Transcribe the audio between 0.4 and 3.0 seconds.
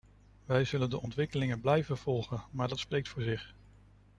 We zullen de ontwikkelingen blijven volgen, maar dat